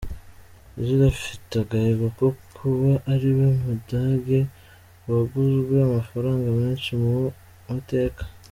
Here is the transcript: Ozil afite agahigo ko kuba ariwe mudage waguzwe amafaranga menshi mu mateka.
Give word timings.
Ozil 0.77 1.01
afite 1.11 1.53
agahigo 1.63 2.07
ko 2.17 2.25
kuba 2.55 2.91
ariwe 3.13 3.47
mudage 3.63 4.39
waguzwe 5.09 5.75
amafaranga 5.87 6.47
menshi 6.59 6.91
mu 7.01 7.11
mateka. 7.67 8.21